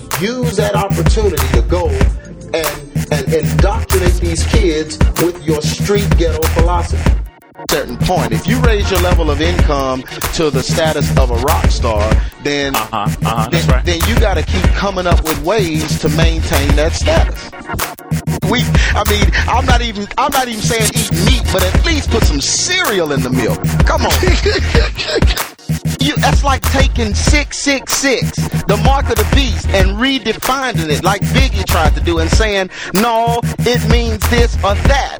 [0.00, 1.88] to use that opportunity to go
[2.54, 7.12] and, and indoctrinate these kids with your street ghetto philosophy
[7.70, 8.32] certain point.
[8.32, 10.02] If you raise your level of income
[10.34, 12.12] to the status of a rock star,
[12.42, 13.84] then Uh-huh, uh-huh, then, right.
[13.84, 17.50] then you got to keep coming up with ways to maintain that status.
[18.50, 18.60] We,
[18.94, 22.22] I mean, I'm not even, I'm not even saying eat meat, but at least put
[22.24, 23.58] some cereal in the milk.
[23.86, 25.46] Come on.
[26.06, 28.36] You, that's like taking 666,
[28.68, 32.70] the mark of the beast, and redefining it like Biggie tried to do and saying,
[32.94, 35.18] no, it means this or that.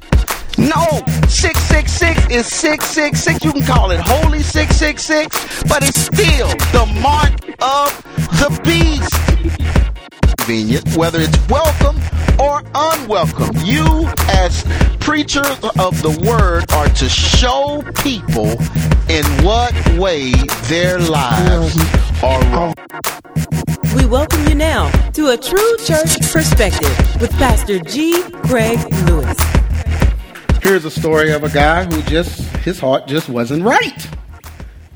[0.56, 3.44] No, 666 is 666.
[3.44, 7.90] You can call it Holy 666, but it's still the mark of
[8.38, 9.95] the beast.
[10.38, 11.96] Convenient, whether it's welcome
[12.38, 13.56] or unwelcome.
[13.64, 14.64] You, as
[15.00, 15.46] preachers
[15.78, 18.50] of the word, are to show people
[19.08, 20.32] in what way
[20.64, 21.76] their lives
[22.22, 22.74] are wrong.
[23.96, 28.22] We welcome you now to a true church perspective with Pastor G.
[28.44, 29.38] Craig Lewis.
[30.62, 34.08] Here's a story of a guy who just, his heart just wasn't right.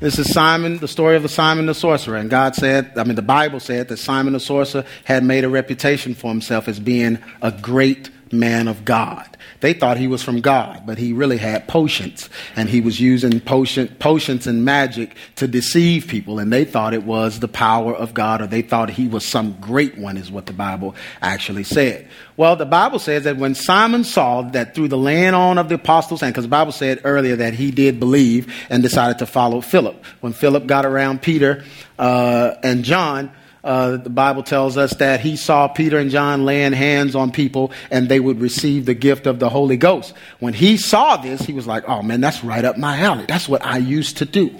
[0.01, 2.17] This is Simon, the story of the Simon the sorcerer.
[2.17, 5.49] And God said, I mean, the Bible said that Simon the sorcerer had made a
[5.49, 9.37] reputation for himself as being a great man of God.
[9.61, 12.29] They thought he was from God, but he really had potions.
[12.55, 16.39] And he was using potion, potions and magic to deceive people.
[16.39, 19.57] And they thought it was the power of God, or they thought he was some
[19.61, 22.07] great one, is what the Bible actually said.
[22.37, 25.75] Well, the Bible says that when Simon saw that through the laying on of the
[25.75, 29.61] apostles' hand, because the Bible said earlier that he did believe and decided to follow
[29.61, 30.03] Philip.
[30.21, 31.63] When Philip got around Peter
[31.99, 33.31] uh, and John,
[33.63, 37.71] uh, the Bible tells us that he saw Peter and John laying hands on people
[37.91, 40.13] and they would receive the gift of the Holy Ghost.
[40.39, 43.25] When he saw this, he was like, oh man, that's right up my alley.
[43.27, 44.55] That's what I used to do.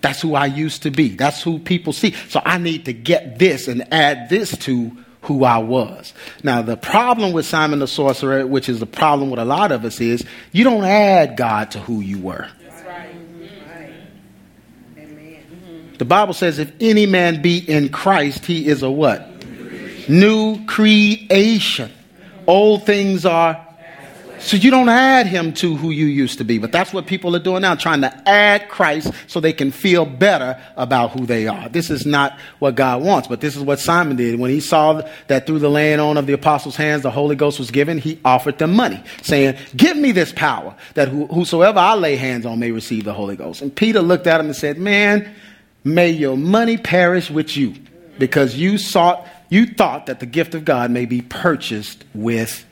[0.00, 1.10] That's who I used to be.
[1.10, 2.12] That's who people see.
[2.28, 6.12] So I need to get this and add this to who I was.
[6.42, 9.84] Now, the problem with Simon the sorcerer, which is the problem with a lot of
[9.84, 12.48] us, is you don't add God to who you were.
[15.98, 19.28] The Bible says, if any man be in Christ, he is a what?
[20.08, 21.90] New creation.
[22.46, 23.60] Old things are.
[24.40, 26.58] So you don't add him to who you used to be.
[26.58, 30.04] But that's what people are doing now, trying to add Christ so they can feel
[30.04, 31.70] better about who they are.
[31.70, 34.38] This is not what God wants, but this is what Simon did.
[34.38, 37.58] When he saw that through the laying on of the apostles' hands the Holy Ghost
[37.58, 42.16] was given, he offered them money, saying, Give me this power that whosoever I lay
[42.16, 43.62] hands on may receive the Holy Ghost.
[43.62, 45.34] And Peter looked at him and said, Man,
[45.84, 47.74] may your money perish with you
[48.18, 52.64] because you sought you thought that the gift of god may be purchased with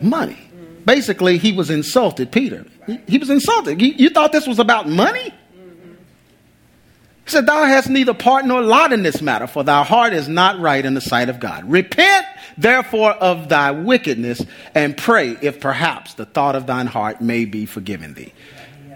[0.00, 0.38] money.
[0.86, 2.64] Basically he was insulted peter.
[2.86, 3.82] He, he was insulted.
[3.82, 5.34] You, you thought this was about money?
[7.24, 10.28] He said thou hast neither part nor lot in this matter for thy heart is
[10.28, 11.68] not right in the sight of god.
[11.68, 12.26] Repent
[12.58, 17.66] therefore of thy wickedness and pray if perhaps the thought of thine heart may be
[17.66, 18.32] forgiven thee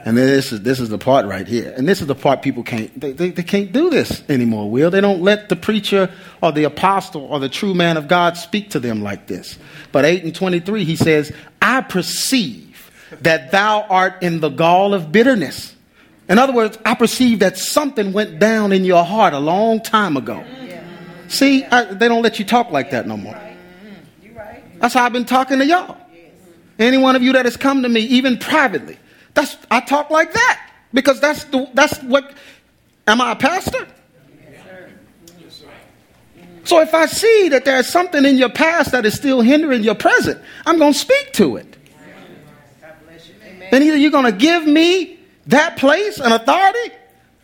[0.05, 1.73] and then this is this is the part right here.
[1.77, 4.91] And this is the part people can't they, they, they can't do this anymore, Will.
[4.91, 6.11] They don't let the preacher
[6.43, 9.59] or the apostle or the true man of God speak to them like this.
[9.93, 15.11] But 8 and 23, he says, I perceive that thou art in the gall of
[15.11, 15.75] bitterness.
[16.29, 20.17] In other words, I perceive that something went down in your heart a long time
[20.17, 20.45] ago.
[21.29, 23.35] See, I, they don't let you talk like that no more.
[23.35, 24.79] Mm-hmm.
[24.79, 25.97] That's how I've been talking to y'all.
[26.79, 28.99] Any one of you that has come to me, even privately,
[29.39, 32.33] that's I talk like that because that's the that's what.
[33.07, 33.87] Am I a pastor?
[36.65, 39.95] So if I see that there's something in your past that is still hindering your
[39.95, 41.79] present, I'm going to speak to it.
[43.71, 46.93] Then either you're going to give me that place and authority,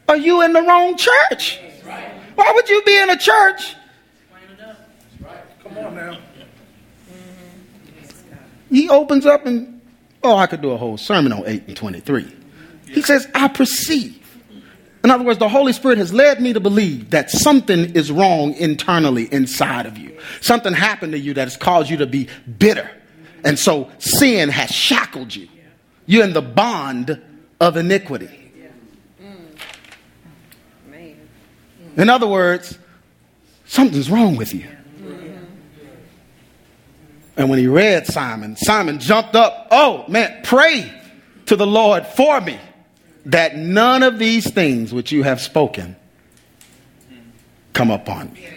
[0.06, 1.58] or you in the wrong church.
[2.34, 3.74] Why would you be in a church?
[5.62, 6.18] Come on now.
[8.68, 9.73] He opens up and
[10.24, 12.36] oh, I could do a whole sermon on 8 and 23.
[12.88, 14.20] He says, I perceive.
[15.04, 18.54] In other words, the Holy Spirit has led me to believe that something is wrong
[18.54, 20.18] internally inside of you.
[20.40, 22.28] Something happened to you that has caused you to be
[22.58, 22.90] bitter.
[23.44, 25.48] And so sin has shackled you.
[26.06, 27.20] You're in the bond
[27.60, 28.30] of iniquity.
[29.20, 29.58] Mm.
[31.98, 32.78] In other words,
[33.66, 34.66] something's wrong with you.
[37.36, 39.68] And when he read Simon, Simon jumped up.
[39.70, 40.92] Oh, man, pray
[41.46, 42.58] to the Lord for me
[43.26, 45.96] that none of these things which you have spoken
[47.72, 48.48] come upon me.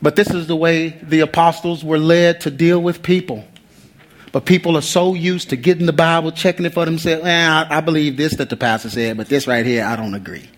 [0.00, 3.44] But this is the way the apostles were led to deal with people.
[4.30, 7.24] But people are so used to getting the Bible, checking it for themselves.
[7.24, 10.14] Eh, I, I believe this that the pastor said, but this right here, I don't
[10.14, 10.48] agree.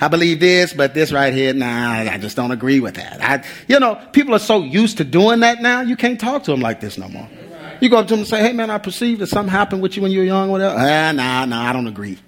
[0.00, 3.22] I believe this, but this right here, nah, I just don't agree with that.
[3.22, 6.50] I, you know, people are so used to doing that now, you can't talk to
[6.50, 7.28] them like this no more.
[7.80, 9.96] You go up to them and say, hey man, I perceive that something happened with
[9.96, 10.76] you when you were young, whatever.
[10.78, 12.18] Ah, nah, nah, I don't agree.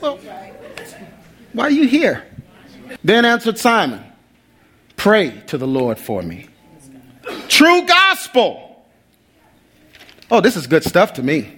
[0.00, 0.18] Well,
[1.52, 2.24] why are you here?
[3.02, 4.04] Then answered Simon,
[4.96, 6.46] Pray to the Lord for me.
[7.48, 8.84] True gospel.
[10.30, 11.56] Oh, this is good stuff to me.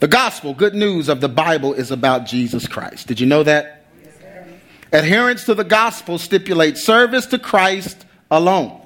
[0.00, 3.06] The gospel, good news of the Bible, is about Jesus Christ.
[3.06, 3.83] Did you know that?
[4.94, 8.80] Adherence to the gospel stipulates service to Christ alone.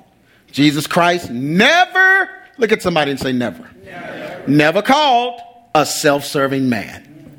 [0.51, 5.39] Jesus Christ never, look at somebody and say never, never, never called
[5.75, 7.31] a self serving man.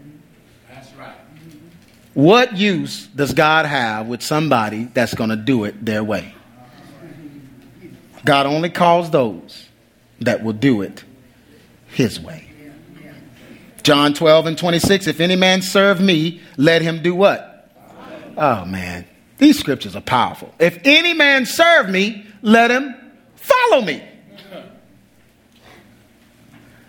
[0.69, 1.15] That's right.
[2.13, 6.35] What use does God have with somebody that's going to do it their way?
[8.23, 9.67] God only calls those
[10.19, 11.03] that will do it
[11.87, 12.45] his way.
[13.81, 17.48] John 12 and 26 If any man serve me, let him do what?
[18.39, 19.05] Oh, man.
[19.37, 20.53] These scriptures are powerful.
[20.59, 22.95] If any man serve me, let him
[23.35, 24.01] follow me.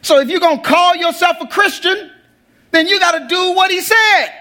[0.02, 2.10] So if you're going to call yourself a Christian,
[2.70, 4.32] then you got to do what he said.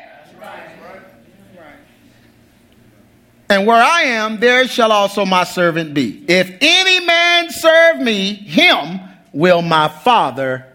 [3.50, 6.24] And where I am, there shall also my servant be.
[6.28, 9.00] If any man serve me, him
[9.34, 10.68] will my Father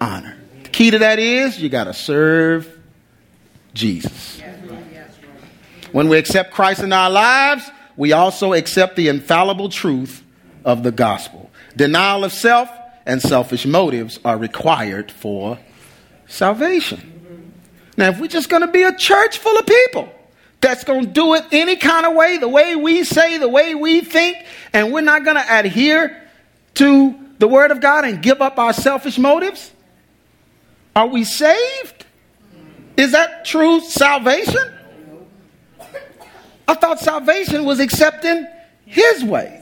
[0.00, 0.38] honor.
[0.62, 2.80] The key to that is you got to serve
[3.74, 4.31] Jesus.
[5.92, 10.22] When we accept Christ in our lives, we also accept the infallible truth
[10.64, 11.50] of the gospel.
[11.76, 12.70] Denial of self
[13.06, 15.58] and selfish motives are required for
[16.26, 17.52] salvation.
[17.96, 20.08] Now, if we're just going to be a church full of people,
[20.60, 23.74] that's going to do it any kind of way, the way we say, the way
[23.74, 24.38] we think,
[24.72, 26.22] and we're not going to adhere
[26.74, 29.72] to the Word of God and give up our selfish motives?
[30.94, 32.06] Are we saved?
[32.96, 34.71] Is that true salvation?
[36.68, 38.46] I thought salvation was accepting
[38.86, 39.58] His way.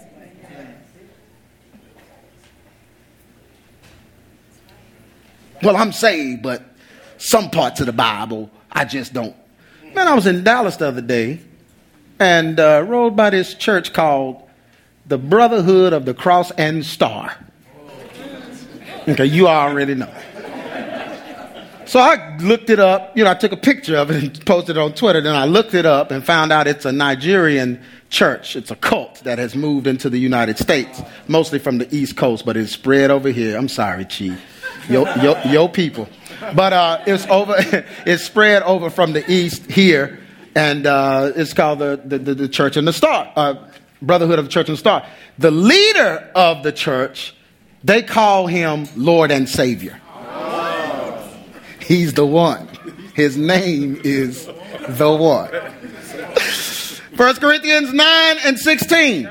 [5.62, 6.62] Well, I'm saved, but
[7.19, 9.37] some parts of the Bible I just don't
[9.94, 11.41] Man, I was in Dallas the other day
[12.20, 14.49] and uh, rode by this church called
[15.06, 17.37] the Brotherhood of the Cross and Star.
[19.08, 20.12] Okay, you already know.
[21.90, 23.16] So I looked it up.
[23.16, 25.20] You know, I took a picture of it and posted it on Twitter.
[25.20, 28.54] Then I looked it up and found out it's a Nigerian church.
[28.54, 32.46] It's a cult that has moved into the United States, mostly from the East Coast,
[32.46, 33.58] but it's spread over here.
[33.58, 34.40] I'm sorry, Chief.
[34.88, 36.08] Yo, yo, yo people.
[36.54, 37.56] But uh, it's over.
[38.06, 40.20] it's spread over from the east here,
[40.54, 43.66] and uh, it's called the, the, the, the Church and the Star, uh,
[44.00, 45.04] Brotherhood of the Church and the Star.
[45.38, 47.34] The leader of the church,
[47.82, 50.00] they call him Lord and Savior.
[51.90, 52.69] He's the one.
[53.16, 55.50] His name is the one.
[57.16, 59.28] 1 Corinthians 9 and 16.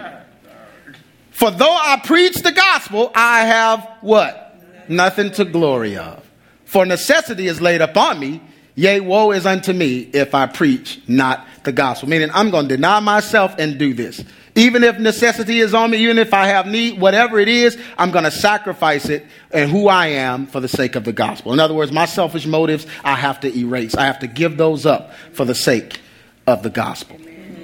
[1.31, 4.61] For though I preach the gospel, I have what?
[4.89, 6.21] Nothing to glory of.
[6.65, 8.41] For necessity is laid upon me,
[8.75, 12.09] yea, woe is unto me if I preach not the gospel.
[12.09, 14.21] Meaning, I'm going to deny myself and do this.
[14.59, 18.11] Even if necessity is on me, even if I have need, whatever it is, I'm
[18.11, 21.53] going to sacrifice it and who I am for the sake of the gospel.
[21.53, 23.95] In other words, my selfish motives, I have to erase.
[23.95, 26.01] I have to give those up for the sake
[26.45, 27.17] of the gospel.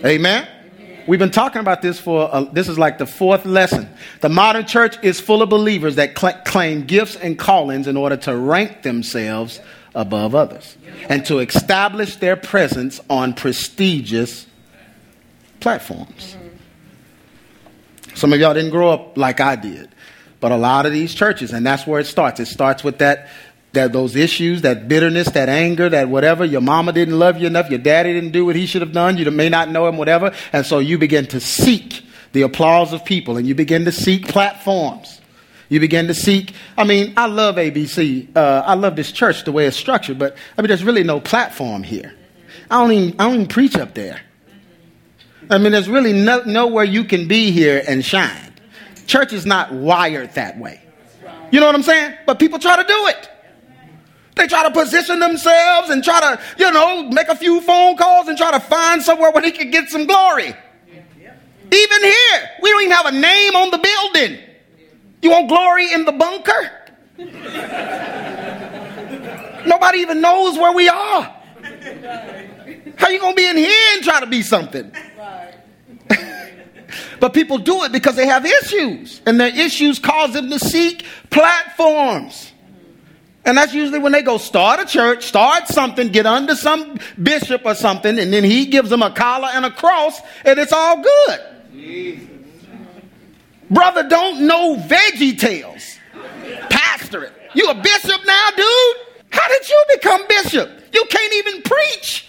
[0.05, 0.47] Amen.
[1.05, 3.89] We've been talking about this for, uh, this is like the fourth lesson.
[4.21, 8.15] The modern church is full of believers that cl- claim gifts and callings in order
[8.17, 9.59] to rank themselves
[9.93, 10.77] above others
[11.09, 14.47] and to establish their presence on prestigious
[15.59, 16.37] platforms.
[18.15, 19.89] Some of y'all didn't grow up like I did,
[20.39, 22.39] but a lot of these churches, and that's where it starts.
[22.39, 23.29] It starts with that
[23.73, 27.69] that those issues, that bitterness, that anger, that whatever, your mama didn't love you enough,
[27.69, 30.33] your daddy didn't do what he should have done, you may not know him, whatever,
[30.53, 34.27] and so you begin to seek the applause of people and you begin to seek
[34.27, 35.21] platforms.
[35.69, 38.35] You begin to seek, I mean, I love ABC.
[38.35, 41.19] Uh, I love this church, the way it's structured, but I mean, there's really no
[41.19, 42.13] platform here.
[42.69, 44.21] I don't even, I don't even preach up there.
[45.49, 48.53] I mean, there's really no, nowhere you can be here and shine.
[49.07, 50.81] Church is not wired that way.
[51.51, 52.17] You know what I'm saying?
[52.25, 53.29] But people try to do it.
[54.35, 58.27] They try to position themselves and try to, you know, make a few phone calls
[58.27, 60.53] and try to find somewhere where they can get some glory.
[61.71, 64.39] Even here, we don't even have a name on the building.
[65.21, 66.71] You want glory in the bunker?
[69.65, 71.35] Nobody even knows where we are.
[72.97, 74.91] How you gonna be in here and try to be something?
[77.19, 81.05] but people do it because they have issues, and their issues cause them to seek
[81.29, 82.51] platforms.
[83.45, 87.61] And that's usually when they go start a church, start something, get under some bishop
[87.63, 91.01] or something, and then he gives them a collar and a cross, and it's all
[91.01, 91.39] good.
[91.71, 92.27] Jesus.
[93.69, 95.97] Brother, don't know veggie tales.
[96.69, 97.31] Pastor.
[97.53, 98.95] You a bishop now, dude?
[99.29, 100.69] How did you become bishop?
[100.93, 102.27] You can't even preach.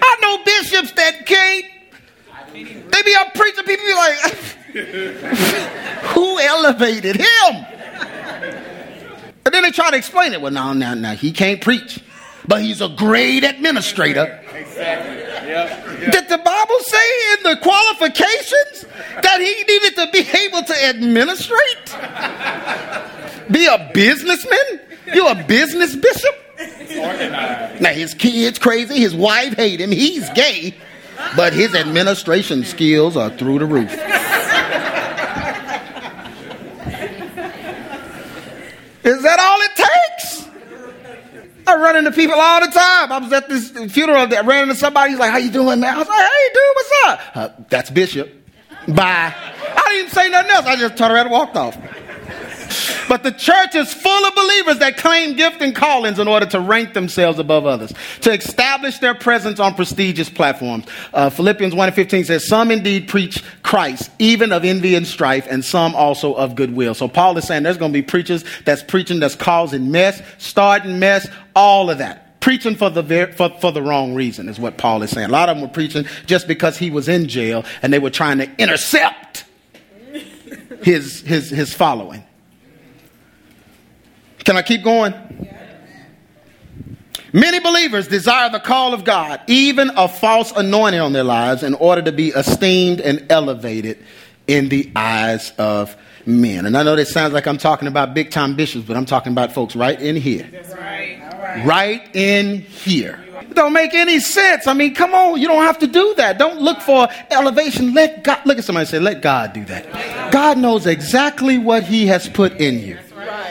[0.00, 1.64] I know bishops that can't.
[2.52, 4.16] They be up preaching, people be like,
[6.14, 7.66] who elevated him?
[9.44, 10.40] And then they try to explain it.
[10.40, 12.00] Well, no, no, no, he can't preach,
[12.46, 14.40] but he's a great administrator.
[14.54, 15.16] Exactly.
[15.48, 16.12] Yep.
[16.12, 18.86] Did the Bible say in the qualifications
[19.22, 21.94] that he needed to be able to administrate?
[23.50, 24.80] Be a businessman?
[25.12, 26.43] You a business bishop?
[27.80, 30.74] Now his kids crazy, his wife hate him, he's gay,
[31.36, 33.92] but his administration skills are through the roof.
[39.04, 40.48] Is that all it takes?
[41.66, 43.12] I run into people all the time.
[43.12, 44.20] I was at this funeral.
[44.20, 45.10] I ran into somebody.
[45.10, 47.90] He's like, "How you doing, man?" I was like, "Hey, dude, what's up?" Uh, That's
[47.90, 48.32] Bishop.
[48.88, 49.34] Bye.
[49.34, 50.66] I didn't even say nothing else.
[50.66, 51.76] I just turned around and walked off.
[53.08, 56.60] But the church is full of believers that claim gift and callings in order to
[56.60, 60.86] rank themselves above others, to establish their presence on prestigious platforms.
[61.12, 65.46] Uh, Philippians 1 and 15 says, Some indeed preach Christ, even of envy and strife,
[65.50, 66.94] and some also of goodwill.
[66.94, 70.98] So Paul is saying there's going to be preachers that's preaching that's causing mess, starting
[70.98, 74.76] mess, all of that preaching for the ver- for, for the wrong reason is what
[74.76, 75.30] Paul is saying.
[75.30, 78.10] A lot of them were preaching just because he was in jail and they were
[78.10, 79.46] trying to intercept
[80.82, 82.22] his his his following.
[84.44, 85.14] Can I keep going?
[87.32, 91.74] Many believers desire the call of God, even a false anointing on their lives, in
[91.74, 93.98] order to be esteemed and elevated
[94.46, 95.96] in the eyes of
[96.26, 96.64] men.
[96.64, 99.32] And I know this sounds like I'm talking about big time bishops, but I'm talking
[99.32, 100.48] about folks right in here.
[100.76, 101.66] Right.
[101.66, 103.20] right in here.
[103.40, 104.66] It don't make any sense.
[104.66, 106.38] I mean, come on, you don't have to do that.
[106.38, 107.94] Don't look for elevation.
[107.94, 110.32] Let God look at somebody say, let God do that.
[110.32, 112.98] God knows exactly what He has put in you.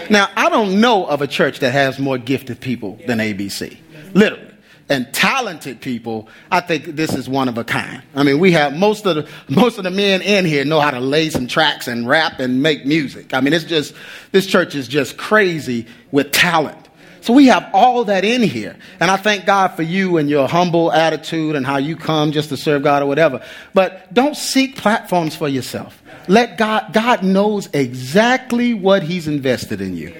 [0.09, 3.77] Now, I don't know of a church that has more gifted people than ABC.
[4.13, 4.49] Literally.
[4.89, 8.03] And talented people, I think this is one of a kind.
[8.15, 10.91] I mean, we have most of the most of the men in here know how
[10.91, 13.33] to lay some tracks and rap and make music.
[13.33, 13.95] I mean, it's just
[14.33, 16.89] this church is just crazy with talent.
[17.23, 18.75] So we have all that in here.
[18.99, 22.49] And I thank God for you and your humble attitude and how you come just
[22.49, 23.41] to serve God or whatever.
[23.73, 26.02] But don't seek platforms for yourself.
[26.27, 30.13] Let God, God knows exactly what He's invested in you.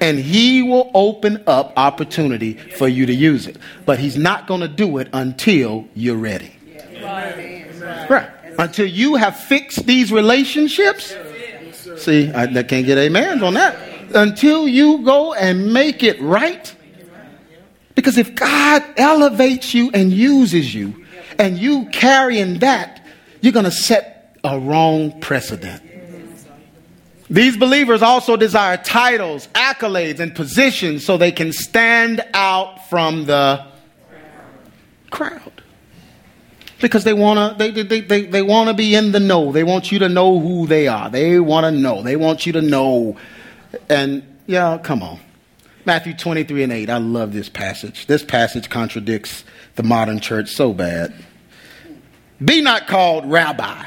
[0.00, 3.56] And He will open up opportunity for you to use it.
[3.84, 6.52] But He's not going to do it until you're ready.
[7.00, 8.30] Right.
[8.58, 11.14] Until you have fixed these relationships.
[11.96, 13.76] See, I, can't get amens on that.
[14.14, 16.74] Until you go and make it right.
[17.94, 21.06] Because if God elevates you and uses you,
[21.38, 23.04] and you carrying that,
[23.40, 24.15] you're going to set
[24.46, 25.82] a wrong precedent.
[27.28, 33.66] These believers also desire titles, accolades, and positions so they can stand out from the
[35.10, 35.62] crowd.
[36.80, 39.50] Because they want to they, they, they, they want to be in the know.
[39.50, 41.10] They want you to know who they are.
[41.10, 42.02] They want to know.
[42.02, 43.16] They want you to know.
[43.88, 45.18] And yeah, come on.
[45.84, 46.90] Matthew 23 and 8.
[46.90, 48.06] I love this passage.
[48.06, 51.14] This passage contradicts the modern church so bad.
[52.44, 53.86] Be not called rabbi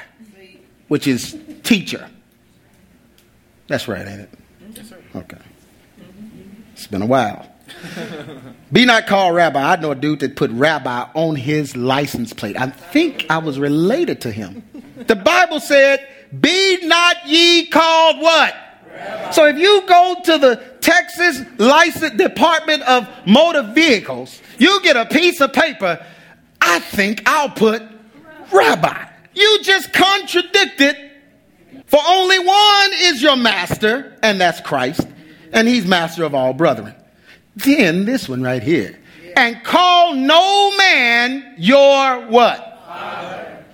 [0.89, 2.10] which is teacher.
[3.67, 4.29] That's right, ain't it?
[4.74, 4.93] Yes.
[5.15, 5.38] Okay.
[6.74, 7.48] It's been a while.
[8.72, 9.74] Be not called rabbi.
[9.74, 12.60] I know a dude that put rabbi on his license plate.
[12.60, 14.63] I think I was related to him.
[15.08, 16.08] The Bible said,
[16.39, 18.55] Be not ye called what?
[18.91, 19.31] Rabbi.
[19.31, 25.05] So if you go to the Texas License Department of Motor Vehicles, you get a
[25.05, 26.03] piece of paper.
[26.62, 27.84] I think I'll put
[28.51, 29.05] rabbi.
[29.39, 30.98] You just contradicted.
[31.86, 35.08] For only one is your master, and that's Christ,
[35.53, 36.93] and he's master of all brethren.
[37.55, 39.00] Then this one right here.
[39.36, 42.81] And call no man your what?
[42.86, 43.65] Father.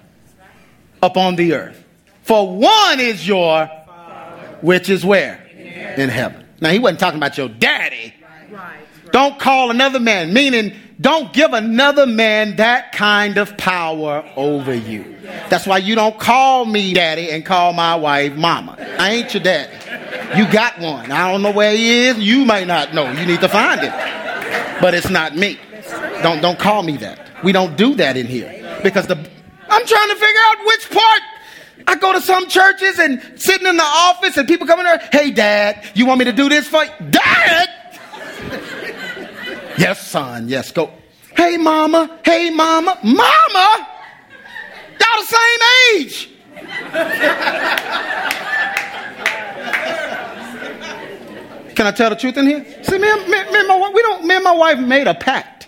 [1.01, 1.83] Upon the earth.
[2.21, 4.57] For one is your, Father.
[4.61, 5.41] which is where?
[5.97, 6.45] In heaven.
[6.61, 8.13] Now he wasn't talking about your daddy.
[8.51, 8.79] Right.
[9.11, 15.17] Don't call another man, meaning don't give another man that kind of power over you.
[15.49, 18.77] That's why you don't call me daddy and call my wife mama.
[18.99, 19.73] I ain't your daddy.
[20.37, 21.11] You got one.
[21.11, 22.17] I don't know where he is.
[22.19, 23.11] You may not know.
[23.11, 23.91] You need to find it.
[24.81, 25.59] But it's not me.
[26.23, 27.43] Don't don't call me that.
[27.43, 31.21] We don't do that in here because the I'm trying to figure out which part
[31.87, 35.09] I go to some churches and sitting in the office and people come in there,
[35.11, 36.91] hey dad, you want me to do this for you?
[37.09, 37.69] Dad!
[39.77, 40.91] Yes, son, yes, go.
[41.35, 43.87] Hey mama, hey mama, mama!
[44.99, 46.29] Y'all the same age.
[51.75, 52.65] Can I tell the truth in here?
[52.83, 55.13] See, me, and- me, me and my, we don't, me and my wife made a
[55.13, 55.67] pact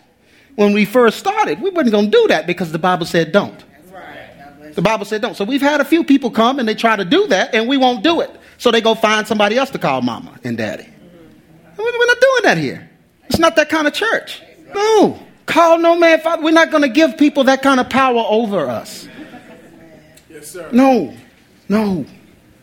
[0.56, 1.62] when we first started.
[1.62, 3.64] We weren't going to do that because the Bible said don't.
[4.74, 5.36] The Bible said don't.
[5.36, 7.78] So we've had a few people come and they try to do that and we
[7.78, 8.30] won't do it.
[8.58, 10.88] So they go find somebody else to call mama and daddy.
[11.78, 12.87] We're not doing that here.
[13.30, 14.42] It's not that kind of church.
[14.74, 15.20] No.
[15.46, 16.44] Call no man father.
[16.44, 19.08] We're not going to give people that kind of power over us.
[20.30, 20.70] Yes, sir.
[20.72, 21.14] No,
[21.70, 22.06] no,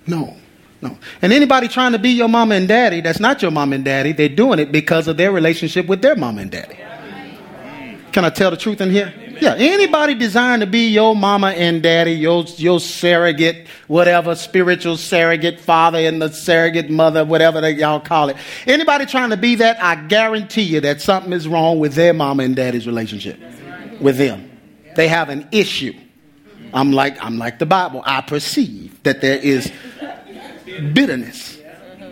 [0.06, 0.37] no,
[0.83, 0.99] no.
[1.23, 4.12] And anybody trying to be your mama and daddy that's not your mom and daddy,
[4.12, 6.76] they're doing it because of their relationship with their mom and daddy.
[8.12, 9.12] Can I tell the truth in here?
[9.40, 15.60] Yeah, anybody designed to be your mama and daddy, your, your surrogate, whatever, spiritual surrogate
[15.60, 18.36] father and the surrogate mother, whatever they, y'all call it.
[18.66, 22.42] Anybody trying to be that, I guarantee you that something is wrong with their mama
[22.42, 23.38] and daddy's relationship
[24.00, 24.50] with them.
[24.96, 25.94] They have an issue.
[26.72, 28.02] I'm like, I'm like the Bible.
[28.04, 29.70] I perceive that there is
[30.92, 31.58] bitterness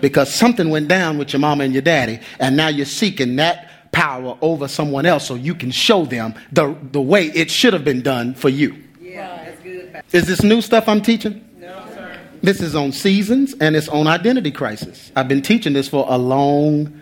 [0.00, 3.71] because something went down with your mama and your daddy, and now you're seeking that
[3.92, 7.84] power over someone else so you can show them the, the way it should have
[7.84, 8.82] been done for you.
[9.00, 10.02] Yeah, that's good.
[10.12, 11.44] Is this new stuff I'm teaching?
[11.58, 12.18] No, sir.
[12.42, 15.12] This is on seasons and it's on identity crisis.
[15.14, 17.00] I've been teaching this for a long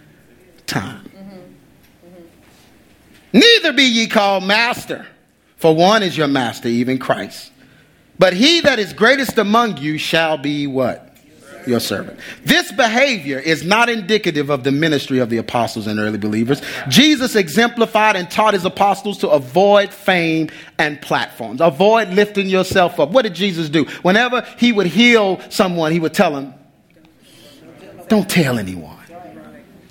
[0.67, 1.05] time.
[1.17, 2.19] Mm-hmm.
[3.33, 5.07] Neither be ye called master,
[5.57, 7.53] for one is your master, even Christ.
[8.19, 11.10] But he that is greatest among you shall be what?
[11.67, 12.19] Your servant.
[12.45, 16.63] This behavior is not indicative of the ministry of the apostles and early believers.
[16.89, 23.11] Jesus exemplified and taught his apostles to avoid fame and platforms, avoid lifting yourself up.
[23.11, 23.85] What did Jesus do?
[24.03, 26.55] Whenever he would heal someone, he would tell them,
[28.09, 28.97] Don't tell anyone.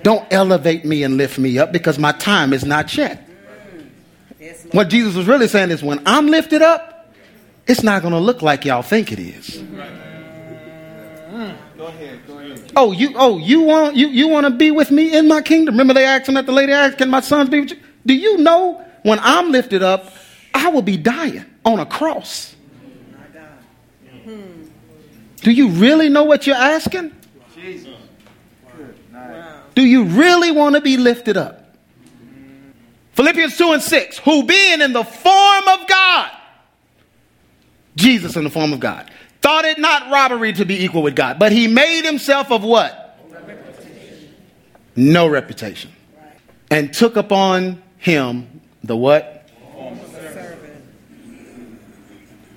[0.01, 3.27] Don't elevate me and lift me up because my time is not yet.
[4.71, 7.13] What Jesus was really saying is, when I'm lifted up,
[7.67, 9.61] it's not going to look like y'all think it is.
[12.75, 15.75] Oh, you oh you want you you want to be with me in my kingdom?
[15.75, 18.13] Remember they asked him that the lady asked, "Can my sons be with you?" Do
[18.13, 20.11] you know when I'm lifted up,
[20.53, 22.55] I will be dying on a cross?
[25.41, 27.11] Do you really know what you're asking?
[29.75, 31.75] Do you really want to be lifted up?
[33.13, 36.31] Philippians 2 and 6, who being in the form of God,
[37.95, 39.09] Jesus in the form of God,
[39.41, 43.17] thought it not robbery to be equal with God, but he made himself of what?
[44.95, 45.91] No reputation.
[46.69, 49.35] And took upon him the what?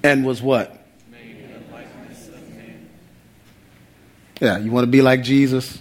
[0.03, 0.79] And was what?
[4.41, 5.81] Yeah, you want to be like Jesus?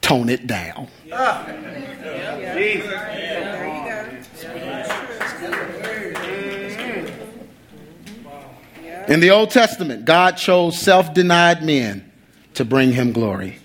[0.00, 0.86] Tone it down.
[1.12, 1.44] Ah.
[9.08, 12.10] In the Old Testament, God chose self denied men
[12.54, 13.58] to bring him glory.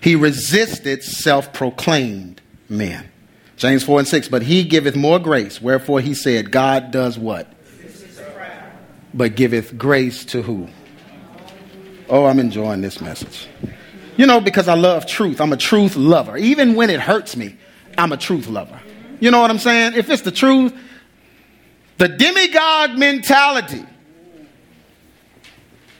[0.00, 3.06] He resisted self proclaimed men.
[3.56, 5.60] James 4 and 6, but he giveth more grace.
[5.60, 7.52] Wherefore he said, God does what?
[9.12, 10.68] But giveth grace to who?
[12.08, 13.48] Oh, I'm enjoying this message.
[14.16, 15.40] You know, because I love truth.
[15.40, 16.36] I'm a truth lover.
[16.36, 17.56] Even when it hurts me,
[17.98, 18.80] I'm a truth lover.
[19.20, 19.92] You know what I'm saying?
[19.94, 20.74] If it's the truth,
[21.98, 23.84] the demigod mentality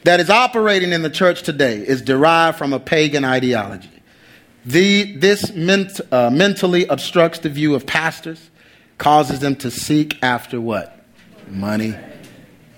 [0.04, 3.90] that is operating in the church today is derived from a pagan ideology.
[4.64, 8.50] The, this ment, uh, mentally obstructs the view of pastors,
[8.98, 11.04] causes them to seek after what?
[11.48, 11.94] Money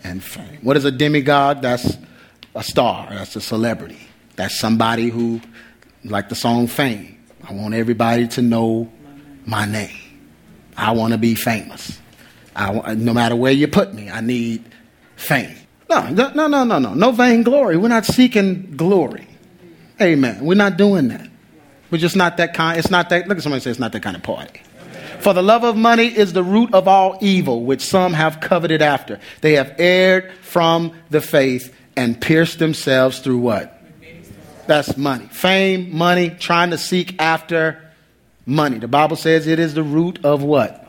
[0.04, 0.58] and fame.
[0.62, 1.62] What is a demigod?
[1.62, 1.98] That's
[2.54, 3.98] a star, that's a celebrity.
[4.36, 5.40] That's somebody who,
[6.04, 8.90] like the song Fame, I want everybody to know
[9.44, 9.98] my name.
[10.76, 11.98] I want to be famous.
[12.54, 14.64] I, no matter where you put me, I need
[15.16, 15.56] fame.
[15.88, 16.94] No, no, no, no, no, no.
[16.94, 17.76] No vain glory.
[17.76, 19.26] We're not seeking glory.
[20.00, 20.44] Amen.
[20.44, 21.28] We're not doing that.
[21.90, 22.78] We're just not that kind.
[22.78, 23.28] It's not that.
[23.28, 24.62] Look at somebody say it's not that kind of party.
[25.20, 28.82] For the love of money is the root of all evil, which some have coveted
[28.82, 29.20] after.
[29.40, 33.80] They have erred from the faith and pierced themselves through what?
[34.66, 35.26] That's money.
[35.26, 37.92] Fame, money, trying to seek after
[38.46, 38.78] money.
[38.78, 40.81] The Bible says it is the root of what?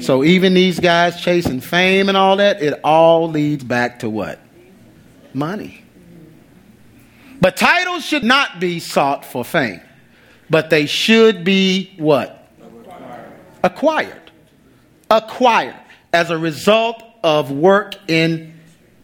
[0.00, 4.38] So even these guys chasing fame and all that, it all leads back to what?
[5.34, 5.84] Money.
[7.40, 9.80] But titles should not be sought for fame,
[10.50, 12.48] but they should be what?
[13.62, 14.30] Acquired.
[15.10, 15.76] Acquired
[16.12, 18.54] as a result of work in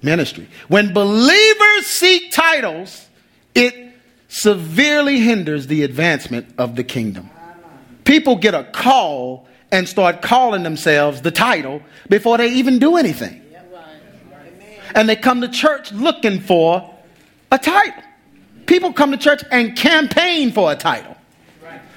[0.02, 0.48] ministry.
[0.68, 3.08] When believers seek titles,
[3.54, 3.92] it
[4.28, 7.30] severely hinders the advancement of the kingdom.
[8.04, 13.40] People get a call and start calling themselves the title before they even do anything.
[14.94, 16.94] And they come to church looking for
[17.50, 18.00] a title.
[18.66, 21.16] People come to church and campaign for a title.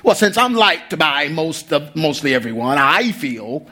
[0.02, 3.68] Well, since I'm liked by most of, mostly everyone, I feel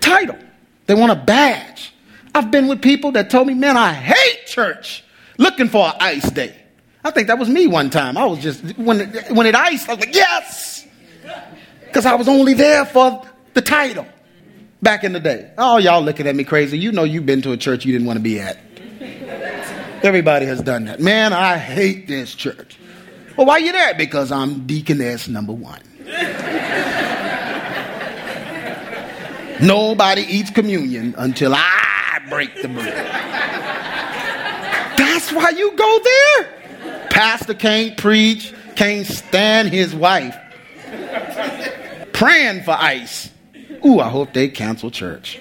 [0.00, 0.36] title.
[0.84, 1.94] They want a badge.
[2.34, 5.02] I've been with people that told me, man, I hate church,
[5.38, 6.54] looking for an ice day.
[7.02, 8.18] I think that was me one time.
[8.18, 10.75] I was just, when it, when it iced, I was like, yes!
[11.96, 14.06] Because I was only there for the title
[14.82, 15.50] back in the day.
[15.56, 16.78] Oh, y'all looking at me crazy.
[16.78, 18.58] You know you've been to a church you didn't want to be at.
[20.02, 21.00] Everybody has done that.
[21.00, 22.76] Man, I hate this church.
[23.34, 23.94] Well, why you there?
[23.94, 25.80] Because I'm deaconess number one.
[29.62, 33.06] Nobody eats communion until I break the bread.
[34.98, 37.08] That's why you go there.
[37.08, 40.36] Pastor can't preach, can't stand his wife.
[42.16, 43.30] Praying for ice.
[43.84, 45.38] Ooh, I hope they cancel church.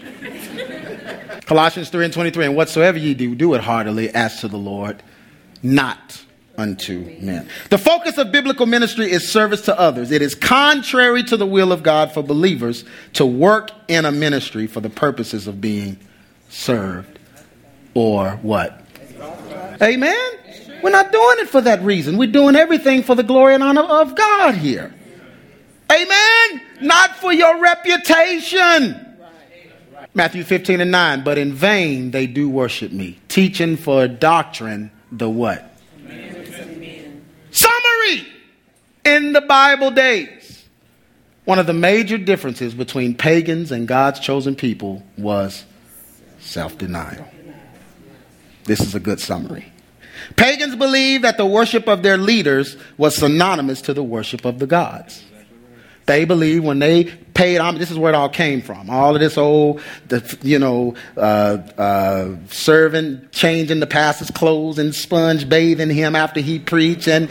[1.45, 5.01] Colossians 3 and 23, and whatsoever ye do, do it heartily as to the Lord,
[5.63, 6.21] not
[6.57, 7.47] unto men.
[7.69, 10.11] The focus of biblical ministry is service to others.
[10.11, 12.83] It is contrary to the will of God for believers
[13.13, 15.97] to work in a ministry for the purposes of being
[16.49, 17.19] served
[17.93, 18.81] or what?
[19.81, 20.31] Amen?
[20.83, 22.17] We're not doing it for that reason.
[22.17, 24.93] We're doing everything for the glory and honor of God here.
[25.91, 26.61] Amen?
[26.81, 29.01] Not for your reputation.
[30.13, 31.23] Matthew 15 and 9.
[31.23, 35.71] But in vain they do worship me, teaching for doctrine the what?
[37.51, 38.27] Summary
[39.03, 40.65] in the Bible days.
[41.45, 45.63] One of the major differences between pagans and God's chosen people was
[46.39, 47.27] self denial.
[48.63, 49.71] This is a good summary.
[50.37, 54.65] Pagans believed that the worship of their leaders was synonymous to the worship of the
[54.65, 55.23] gods.
[56.05, 58.89] They believe when they paid homage, this is where it all came from.
[58.89, 64.93] All of this old, the, you know, uh, uh, serving, changing the pastor's clothes and
[64.93, 67.29] sponge bathing him after he preached and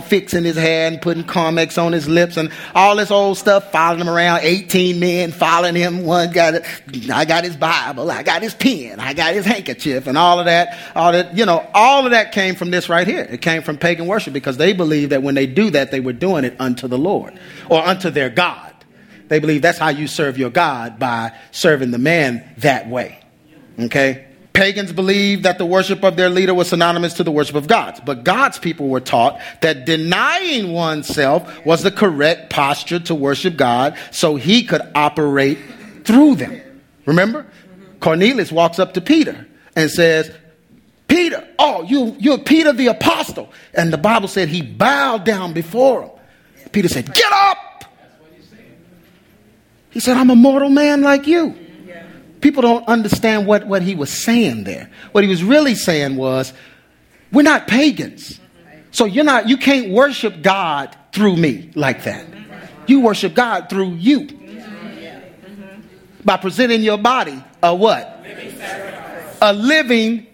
[0.00, 4.00] fixing his hair and putting Carmex on his lips and all this old stuff, following
[4.00, 4.40] him around.
[4.42, 6.04] 18 men following him.
[6.04, 6.64] One got it.
[7.10, 8.10] I got his Bible.
[8.10, 9.00] I got his pen.
[9.00, 10.78] I got his handkerchief and all of that.
[10.94, 13.26] All that, you know, all of that came from this right here.
[13.28, 16.12] It came from pagan worship because they believed that when they do that, they were
[16.12, 18.72] doing it unto the Lord or unto their God.
[19.28, 23.18] They believe that's how you serve your God by serving the man that way.
[23.78, 24.26] Okay?
[24.52, 28.00] Pagans believed that the worship of their leader was synonymous to the worship of gods.
[28.04, 33.96] But God's people were taught that denying oneself was the correct posture to worship God
[34.10, 35.58] so he could operate
[36.04, 36.60] through them.
[37.06, 37.46] Remember?
[38.00, 40.30] Cornelius walks up to Peter and says,
[41.08, 43.50] Peter, oh, you, you're Peter the apostle.
[43.72, 46.10] And the Bible said he bowed down before him.
[46.72, 47.84] Peter said, Get up!
[49.90, 51.54] He said, I'm a mortal man like you
[52.42, 54.90] people don't understand what, what he was saying there.
[55.12, 56.52] What he was really saying was,
[57.32, 58.38] we're not pagans.
[58.90, 62.26] So you're not, you can't worship God through me like that.
[62.86, 64.28] You worship God through you.
[66.24, 68.24] By presenting your body a what?
[69.40, 70.26] A living,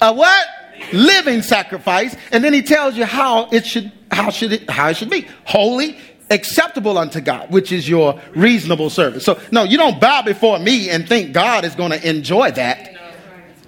[0.00, 0.46] a what?
[0.92, 2.14] Living sacrifice.
[2.30, 5.26] And then he tells you how it should, how should it, how it should be.
[5.44, 5.98] Holy,
[6.30, 9.24] acceptable unto God, which is your reasonable service.
[9.24, 12.94] So, no, you don't bow before me and think God is going to enjoy that.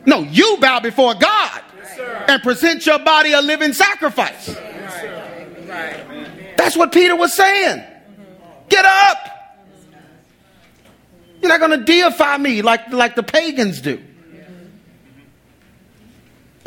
[0.07, 1.63] No, you bow before God
[2.29, 4.57] and present your body a living sacrifice.
[6.57, 7.85] That's what Peter was saying.
[8.69, 9.19] Get up.
[11.41, 14.03] You're not going to deify me like, like the pagans do.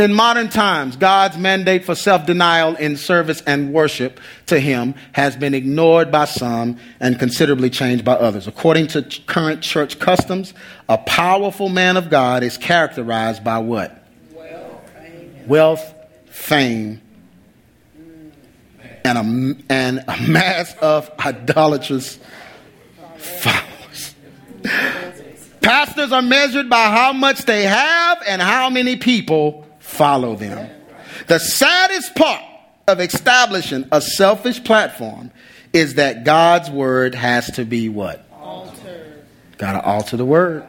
[0.02, 5.36] In modern times, God's mandate for self denial in service and worship to Him has
[5.36, 8.48] been ignored by some and considerably changed by others.
[8.48, 10.56] According to current church customs,
[10.90, 14.04] a powerful man of God is characterized by what?
[15.46, 15.94] Wealth,
[16.26, 17.00] fame,
[19.06, 22.18] and a, and a mass of idolatrous
[23.18, 24.16] followers.
[25.62, 29.68] Pastors are measured by how much they have and how many people
[30.02, 30.68] follow them.
[31.28, 32.44] The saddest part
[32.88, 35.30] of establishing a selfish platform
[35.74, 38.26] is that God's word has to be what?
[38.34, 39.24] Altered.
[39.60, 40.66] Got to alter the word.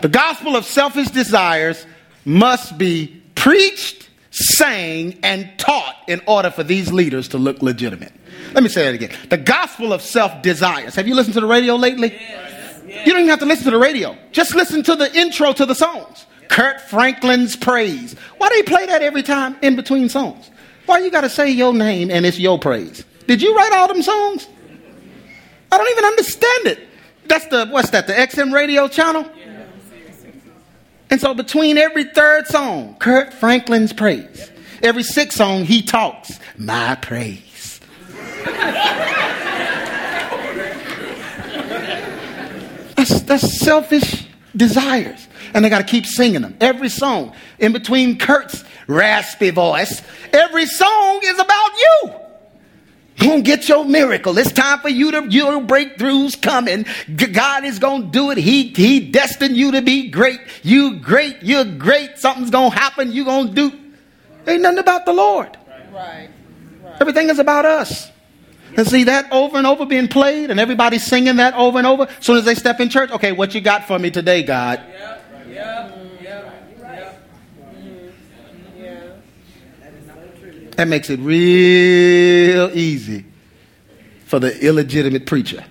[0.00, 1.84] The gospel of selfish desires
[2.24, 8.14] must be preached, sang, and taught in order for these leaders to look legitimate.
[8.54, 9.14] Let me say that again.
[9.28, 10.94] The gospel of self desires.
[10.94, 12.12] Have you listened to the radio lately?
[12.12, 12.82] Yes.
[12.86, 14.16] You don't even have to listen to the radio.
[14.32, 16.24] Just listen to the intro to the songs.
[16.50, 18.14] Kirk Franklin's praise.
[18.38, 20.50] Why do you play that every time in between songs?
[20.84, 23.04] Why you got to say your name and it's your praise?
[23.28, 24.48] Did you write all them songs?
[25.70, 26.80] I don't even understand it.
[27.26, 28.08] That's the what's that?
[28.08, 29.30] The XM radio channel.
[31.08, 34.50] And so between every third song, Kirk Franklin's praise.
[34.82, 37.80] Every sixth song, he talks my praise.
[42.96, 45.28] that's, that's selfish desires.
[45.54, 46.56] And they got to keep singing them.
[46.60, 52.14] Every song, in between Kirk's raspy voice, every song is about you.
[53.20, 54.38] Gonna get your miracle.
[54.38, 56.86] It's time for you to your breakthroughs coming.
[57.14, 58.38] God is gonna do it.
[58.38, 60.40] He He destined you to be great.
[60.62, 61.42] You great.
[61.42, 62.18] You're great.
[62.18, 63.12] Something's gonna happen.
[63.12, 63.78] You gonna do.
[64.46, 65.58] Ain't nothing about the Lord.
[65.92, 66.30] Right.
[66.82, 66.96] right.
[66.98, 68.09] Everything is about us.
[68.76, 72.04] And see that over and over being played, and everybody singing that over and over.
[72.04, 74.80] As soon as they step in church, okay, what you got for me today, God?
[74.88, 75.18] Yeah.
[75.48, 75.96] Yeah.
[80.76, 83.26] That makes it real easy
[84.24, 85.62] for the illegitimate preacher.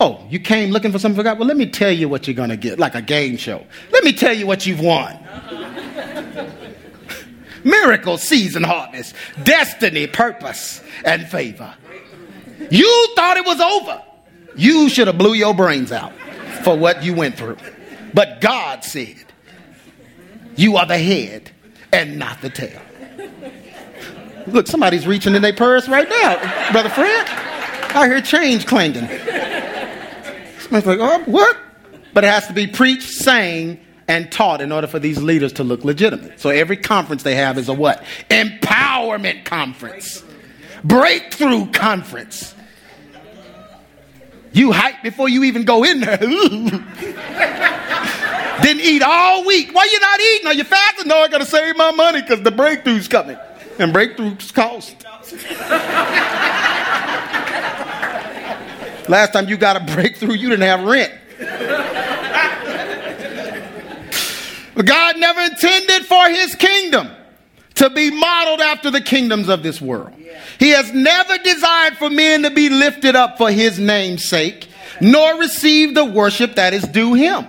[0.00, 1.38] Oh, you came looking for something for God?
[1.38, 3.64] Well, let me tell you what you're going to get, like a game show.
[3.90, 5.18] Let me tell you what you've won.
[7.64, 11.74] Miracle, season, harvest, destiny, purpose, and favor.
[12.70, 14.02] You thought it was over.
[14.56, 16.12] You should have blew your brains out
[16.62, 17.56] for what you went through.
[18.14, 19.24] But God said,
[20.56, 21.50] you are the head
[21.92, 22.80] and not the tail.
[24.48, 27.28] Look, somebody's reaching in their purse right now, Brother Fred.
[27.28, 29.06] I hear change clanging.
[30.58, 31.56] Somebody's like, oh, what?
[32.12, 35.64] But it has to be preached, sang, and taught in order for these leaders to
[35.64, 36.40] look legitimate.
[36.40, 38.02] So every conference they have is a what?
[38.30, 40.24] Empowerment conference.
[40.84, 42.54] Breakthrough conference.
[44.52, 46.16] You hype before you even go in there.
[46.16, 46.82] Didn't
[48.82, 49.72] eat all week.
[49.72, 50.46] Why you not eating?
[50.48, 51.08] Are you fasting?
[51.08, 53.38] No, I gotta save my money because the breakthrough's coming
[53.78, 54.96] and breakthroughs cost.
[59.08, 61.12] Last time you got a breakthrough, you didn't have rent.
[64.74, 67.08] But God never intended for his kingdom
[67.78, 70.12] to be modeled after the kingdoms of this world.
[70.58, 74.68] He has never desired for men to be lifted up for his name's sake,
[75.00, 77.46] nor receive the worship that is due him.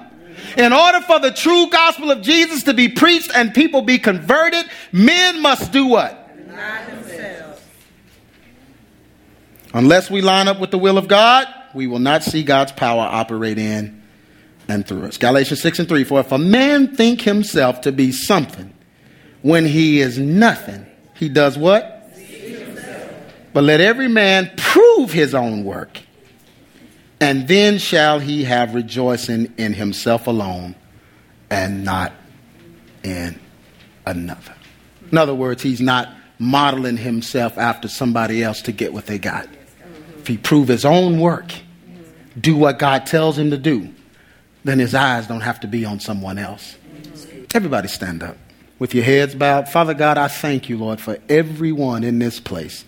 [0.57, 4.65] In order for the true gospel of Jesus to be preached and people be converted,
[4.91, 6.15] men must do what?
[9.73, 13.01] Unless we line up with the will of God, we will not see God's power
[13.01, 14.01] operate in
[14.67, 15.17] and through us.
[15.17, 18.73] Galatians 6 and 3 For if a man think himself to be something
[19.41, 21.95] when he is nothing, he does what?
[23.53, 25.99] But let every man prove his own work,
[27.19, 30.75] and then shall he have rejoicing in himself alone
[31.49, 32.13] and not
[33.03, 33.39] in
[34.05, 34.53] another.
[35.11, 39.47] In other words, he's not modeling himself after somebody else to get what they got.
[40.19, 41.51] If he prove his own work,
[42.39, 43.91] do what God tells him to do,
[44.63, 46.77] then his eyes don't have to be on someone else.
[47.53, 48.37] Everybody stand up
[48.79, 49.69] with your heads bowed.
[49.69, 52.85] Father God, I thank you, Lord, for everyone in this place.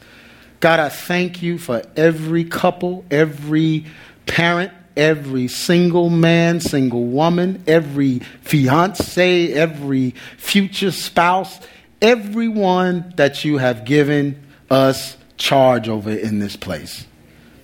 [0.62, 3.86] God, I thank you for every couple, every
[4.26, 11.60] parent, every single man, single woman, every fiance, every future spouse,
[12.02, 17.06] everyone that you have given us charge over in this place.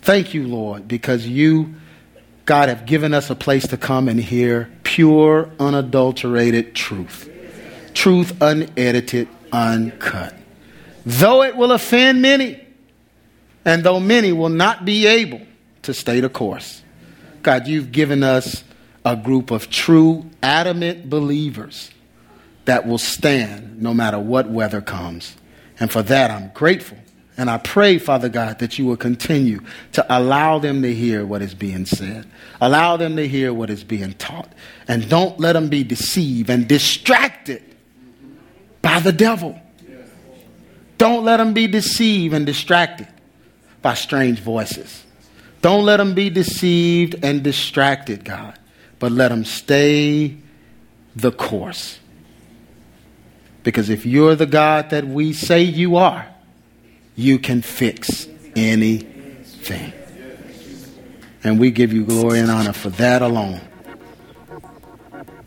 [0.01, 1.75] Thank you, Lord, because you,
[2.45, 7.29] God, have given us a place to come and hear pure, unadulterated truth.
[7.97, 10.35] Truth unedited, uncut.
[11.03, 12.63] Though it will offend many,
[13.65, 15.41] and though many will not be able
[15.81, 16.83] to stay the course,
[17.41, 18.63] God, you've given us
[19.03, 21.89] a group of true, adamant believers
[22.65, 25.35] that will stand no matter what weather comes.
[25.79, 26.99] And for that, I'm grateful.
[27.35, 29.61] And I pray, Father God, that you will continue
[29.93, 32.27] to allow them to hear what is being said,
[32.61, 34.53] allow them to hear what is being taught,
[34.87, 37.63] and don't let them be deceived and distracted
[38.87, 39.59] by the devil.
[40.97, 43.09] Don't let them be deceived and distracted
[43.81, 45.03] by strange voices.
[45.61, 48.57] Don't let them be deceived and distracted, God,
[48.97, 50.37] but let them stay
[51.17, 51.99] the course.
[53.63, 56.25] Because if you're the God that we say you are,
[57.17, 59.91] you can fix anything.
[61.43, 63.66] And we give you glory and honor for that alone.